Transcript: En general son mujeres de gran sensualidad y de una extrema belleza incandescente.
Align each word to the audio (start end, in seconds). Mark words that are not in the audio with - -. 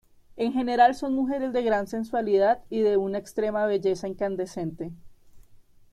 En 0.35 0.51
general 0.51 0.95
son 0.95 1.13
mujeres 1.13 1.53
de 1.53 1.61
gran 1.61 1.85
sensualidad 1.85 2.61
y 2.71 2.79
de 2.79 2.97
una 2.97 3.19
extrema 3.19 3.67
belleza 3.67 4.07
incandescente. 4.07 4.91